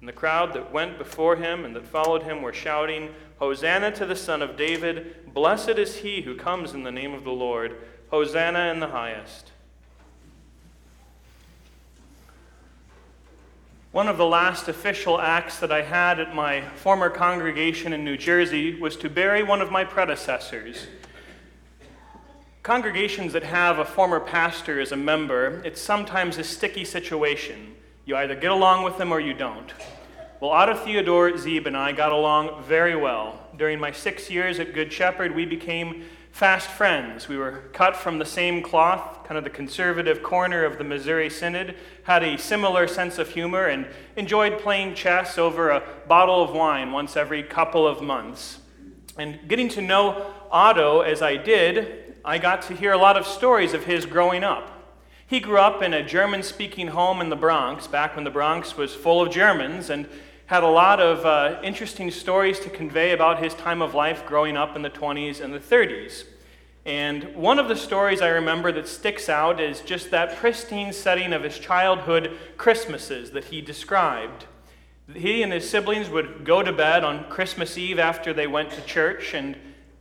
[0.00, 4.06] And the crowd that went before him and that followed him were shouting, Hosanna to
[4.06, 5.32] the Son of David!
[5.34, 7.76] Blessed is he who comes in the name of the Lord!
[8.10, 9.52] Hosanna in the highest.
[13.92, 18.16] One of the last official acts that I had at my former congregation in New
[18.16, 20.86] Jersey was to bury one of my predecessors.
[22.62, 27.74] Congregations that have a former pastor as a member, it's sometimes a sticky situation.
[28.10, 29.72] You either get along with them or you don't.
[30.40, 33.38] Well, Otto Theodore Zeeb and I got along very well.
[33.56, 37.28] During my six years at Good Shepherd, we became fast friends.
[37.28, 41.30] We were cut from the same cloth, kind of the conservative corner of the Missouri
[41.30, 46.50] Synod, had a similar sense of humor, and enjoyed playing chess over a bottle of
[46.50, 48.58] wine once every couple of months.
[49.18, 53.24] And getting to know Otto as I did, I got to hear a lot of
[53.24, 54.79] stories of his growing up.
[55.30, 58.76] He grew up in a German speaking home in the Bronx, back when the Bronx
[58.76, 60.08] was full of Germans, and
[60.46, 64.56] had a lot of uh, interesting stories to convey about his time of life growing
[64.56, 66.24] up in the 20s and the 30s.
[66.84, 71.32] And one of the stories I remember that sticks out is just that pristine setting
[71.32, 74.46] of his childhood Christmases that he described.
[75.14, 78.82] He and his siblings would go to bed on Christmas Eve after they went to
[78.82, 79.56] church, and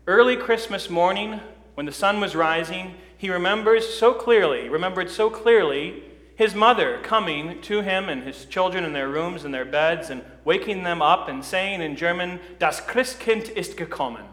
[0.08, 1.40] early Christmas morning,
[1.76, 6.04] when the sun was rising, he remembers so clearly, remembered so clearly,
[6.38, 10.24] his mother coming to him and his children in their rooms and their beds and
[10.46, 14.24] waking them up and saying in German, Das Christkind ist gekommen.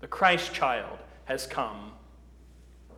[0.00, 1.92] The Christ child has come.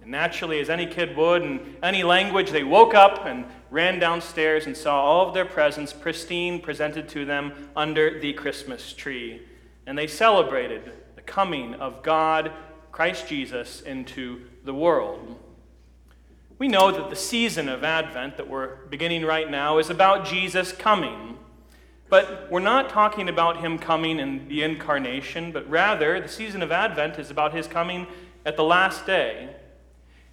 [0.01, 4.67] And naturally, as any kid would in any language, they woke up and ran downstairs
[4.67, 9.43] and saw all of their presents pristine presented to them under the Christmas tree.
[9.85, 12.53] And they celebrated the coming of God,
[12.99, 15.39] Christ Jesus, into the world.
[16.59, 20.73] We know that the season of Advent that we're beginning right now is about Jesus
[20.73, 21.39] coming.
[22.09, 26.73] But we're not talking about him coming in the incarnation, but rather the season of
[26.73, 28.09] Advent is about his coming
[28.45, 29.55] at the last day.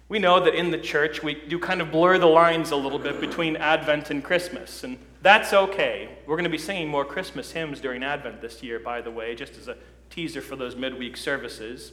[0.08, 2.98] We know that in the church we do kind of blur the lines a little
[2.98, 6.18] bit between Advent and Christmas, and that's okay.
[6.26, 9.36] We're going to be singing more Christmas hymns during Advent this year, by the way,
[9.36, 9.76] just as a
[10.10, 11.92] teaser for those midweek services.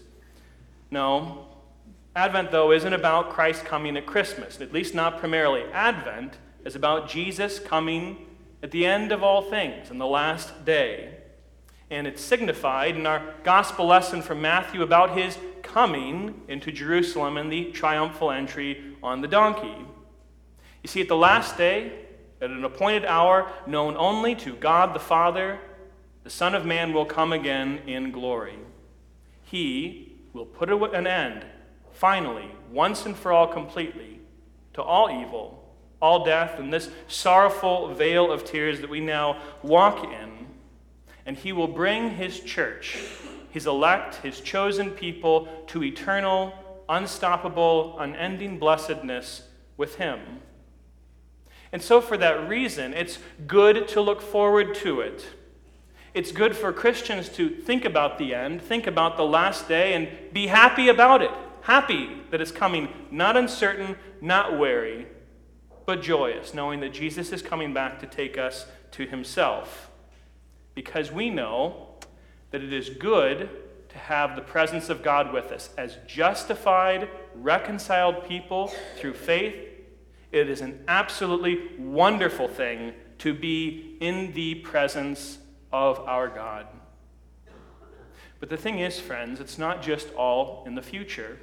[0.94, 1.48] No,
[2.16, 5.64] Advent, though, isn't about Christ coming at Christmas, at least not primarily.
[5.74, 8.28] Advent is about Jesus coming
[8.62, 11.16] at the end of all things, in the last day.
[11.90, 17.52] And it's signified in our gospel lesson from Matthew about his coming into Jerusalem and
[17.52, 19.76] the triumphal entry on the donkey.
[20.84, 22.06] You see, at the last day,
[22.40, 25.58] at an appointed hour known only to God the Father,
[26.24, 28.60] the Son of Man will come again in glory.
[29.42, 31.46] He will put an end
[31.94, 34.20] finally, once and for all completely,
[34.74, 35.64] to all evil,
[36.02, 40.48] all death, and this sorrowful vale of tears that we now walk in.
[41.26, 42.98] And he will bring his church,
[43.52, 46.54] his elect, his chosen people, to eternal,
[46.90, 49.44] unstoppable, unending blessedness
[49.78, 50.20] with him.
[51.72, 55.26] And so, for that reason, it's good to look forward to it.
[56.14, 60.10] It's good for Christians to think about the end, think about the last day, and
[60.34, 61.32] be happy about it
[61.64, 65.08] happy that it's coming, not uncertain, not wary,
[65.86, 69.90] but joyous, knowing that Jesus is coming back to take us to himself.
[70.76, 71.88] Because we know
[72.52, 73.50] that it is good
[73.90, 75.70] to have the presence of God with us.
[75.78, 79.56] As justified, reconciled people through faith,
[80.32, 85.38] it is an absolutely wonderful thing to be in the presence
[85.74, 86.68] of our God.
[88.40, 91.40] But the thing is, friends, it's not just all in the future.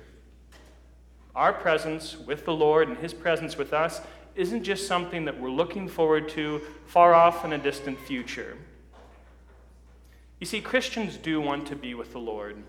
[1.34, 4.00] Our presence with the Lord and His presence with us
[4.34, 8.56] isn't just something that we're looking forward to far off in a distant future.
[10.38, 12.62] You see, Christians do want to be with the Lord.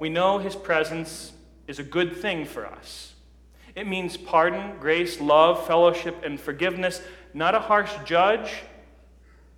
[0.00, 1.32] We know his presence
[1.66, 3.14] is a good thing for us.
[3.74, 7.00] It means pardon, grace, love, fellowship, and forgiveness,
[7.32, 8.52] not a harsh judge,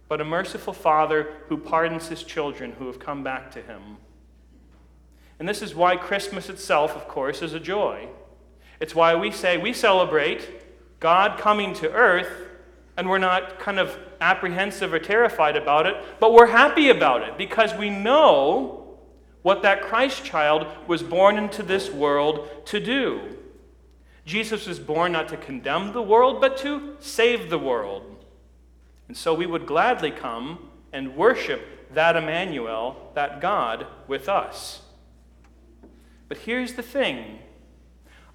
[0.09, 3.99] but a merciful Father who pardons his children who have come back to him.
[5.39, 8.09] And this is why Christmas itself, of course, is a joy.
[8.81, 10.49] It's why we say we celebrate
[11.01, 12.31] God coming to earth,
[12.97, 17.37] and we're not kind of apprehensive or terrified about it, but we're happy about it
[17.37, 18.99] because we know
[19.43, 23.21] what that Christ child was born into this world to do.
[24.25, 28.16] Jesus was born not to condemn the world, but to save the world.
[29.09, 34.83] And so we would gladly come and worship that Emmanuel, that God, with us.
[36.29, 37.39] But here's the thing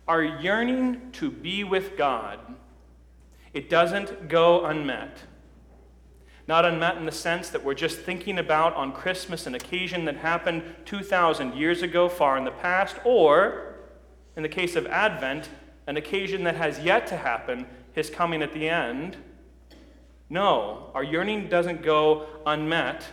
[0.07, 2.39] our yearning to be with God,
[3.53, 5.23] it doesn't go unmet.
[6.47, 10.17] Not unmet in the sense that we're just thinking about on Christmas an occasion that
[10.17, 13.75] happened 2,000 years ago, far in the past, or,
[14.35, 15.49] in the case of Advent,
[15.87, 19.17] an occasion that has yet to happen, his coming at the end.
[20.31, 23.05] No, our yearning doesn't go unmet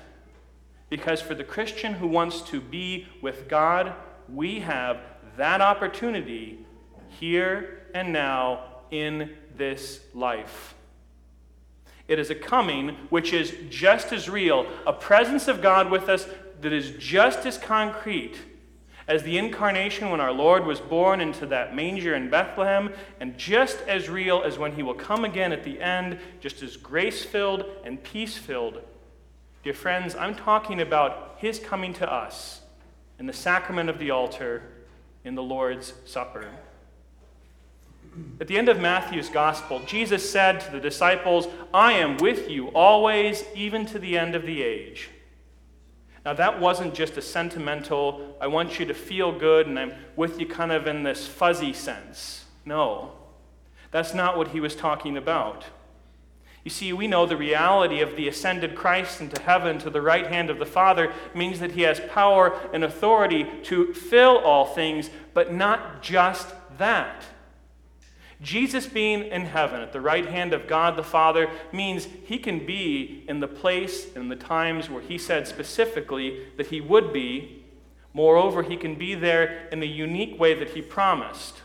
[0.89, 3.93] because for the Christian who wants to be with God,
[4.33, 5.01] we have
[5.37, 6.65] that opportunity
[7.09, 10.77] here and now in this life.
[12.07, 16.29] It is a coming which is just as real, a presence of God with us
[16.61, 18.37] that is just as concrete
[19.09, 23.81] as the incarnation when our Lord was born into that manger in Bethlehem, and just
[23.89, 27.65] as real as when he will come again at the end, just as grace filled
[27.85, 28.83] and peace filled.
[29.65, 32.61] Dear friends, I'm talking about his coming to us
[33.19, 34.63] in the sacrament of the altar
[35.25, 36.47] in the Lord's Supper.
[38.41, 42.69] At the end of Matthew's gospel, Jesus said to the disciples, I am with you
[42.69, 45.11] always, even to the end of the age.
[46.29, 50.39] Now, that wasn't just a sentimental, I want you to feel good and I'm with
[50.39, 52.45] you kind of in this fuzzy sense.
[52.67, 53.13] No,
[53.93, 55.65] that's not what he was talking about.
[56.65, 60.27] You see, we know the reality of the ascended Christ into heaven to the right
[60.27, 65.09] hand of the Father means that he has power and authority to fill all things,
[65.33, 67.25] but not just that.
[68.41, 72.65] Jesus being in heaven at the right hand of God the Father means he can
[72.65, 77.65] be in the place and the times where he said specifically that he would be.
[78.15, 81.63] Moreover, he can be there in the unique way that he promised.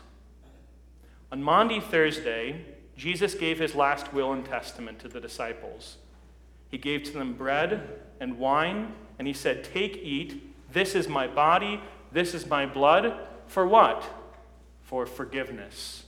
[1.31, 2.66] On Maundy Thursday,
[2.98, 5.98] Jesus gave his last will and testament to the disciples.
[6.70, 10.56] He gave to them bread and wine, and he said, Take, eat.
[10.72, 11.81] This is my body.
[12.12, 13.16] This is my blood.
[13.46, 14.04] For what?
[14.81, 16.02] For forgiveness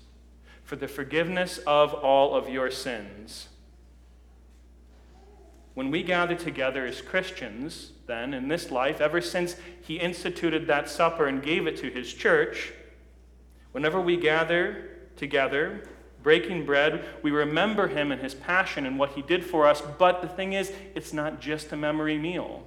[0.66, 3.50] for the forgiveness of all of your sins.
[5.76, 10.90] When we gather together as Christians, then, in this life, ever since he instituted that
[10.90, 12.74] supper and gave it to his church,
[13.72, 15.84] whenever we gather together,
[16.24, 19.82] breaking bread, we remember him and his passion and what he did for us.
[20.00, 22.66] But the thing is, it's not just a memory meal.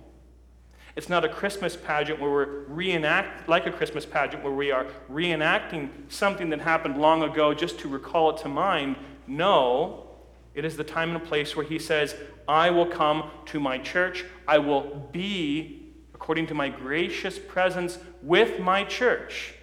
[0.99, 4.85] It's not a Christmas pageant where we're reenact like a Christmas pageant where we are
[5.09, 8.97] reenacting something that happened long ago just to recall it to mind.
[9.29, 10.09] No,
[10.57, 12.17] it is the time and place where he says,
[12.49, 14.25] I will come to my church.
[14.49, 19.55] I will be, according to my gracious presence, with my church.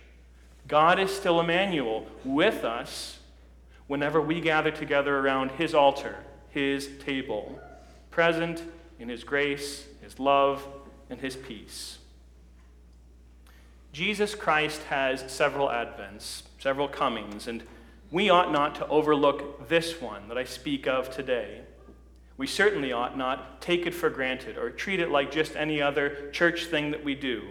[0.69, 3.19] God is still Emmanuel with us
[3.87, 6.15] whenever we gather together around his altar,
[6.51, 7.59] his table,
[8.09, 8.63] present
[8.99, 10.65] in his grace, his love,
[11.09, 11.99] and his peace.
[13.91, 17.63] Jesus Christ has several advents, several comings, and
[18.11, 21.61] we ought not to overlook this one that I speak of today.
[22.37, 26.29] We certainly ought not take it for granted or treat it like just any other
[26.31, 27.43] church thing that we do.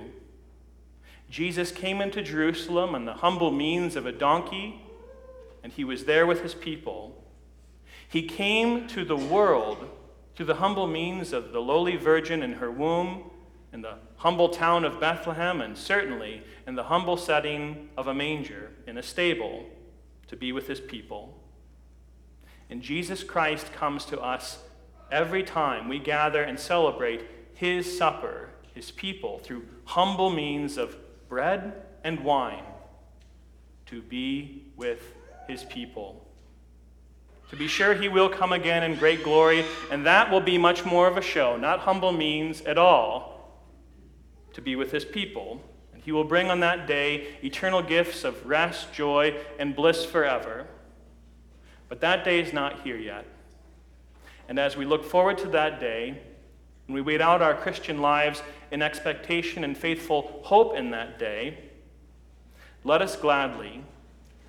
[1.31, 4.83] Jesus came into Jerusalem on the humble means of a donkey,
[5.63, 7.25] and he was there with his people.
[8.07, 9.89] He came to the world
[10.37, 13.31] through the humble means of the lowly virgin in her womb
[13.75, 18.71] in the humble town of Bethlehem, and certainly in the humble setting of a manger
[18.87, 19.67] in a stable
[20.29, 21.37] to be with his people.
[22.71, 24.61] And Jesus Christ comes to us
[25.11, 27.23] every time we gather and celebrate
[27.55, 30.97] his supper, his people, through humble means of
[31.29, 32.63] bread and wine
[33.87, 35.15] to be with
[35.49, 36.25] his people.
[37.51, 40.85] To be sure, he will come again in great glory, and that will be much
[40.85, 43.34] more of a show, not humble means at all
[44.55, 45.63] to be with his people.
[45.93, 50.67] And he will bring on that day eternal gifts of rest, joy, and bliss forever.
[51.89, 53.27] But that day is not here yet.
[54.49, 56.21] And as we look forward to that day,
[56.87, 61.59] and we wait out our Christian lives in expectation and faithful hope in that day,
[62.83, 63.83] let us gladly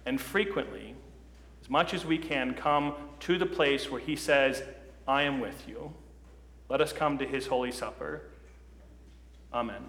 [0.06, 0.96] and frequently,
[1.62, 4.62] as much as we can, come to the place where He says,
[5.08, 5.94] I am with you.
[6.70, 8.24] Let us come to His Holy Supper.
[9.54, 9.84] Amen.